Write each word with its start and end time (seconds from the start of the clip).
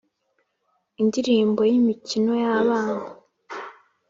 indirimbo 1.01 1.61
n’imikino 1.69 2.31
y’abana. 2.43 2.95